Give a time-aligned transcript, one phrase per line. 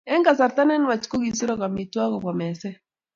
[0.13, 2.75] Eng kasarta ne nwach ko kisuruk amitwogik kobwa meset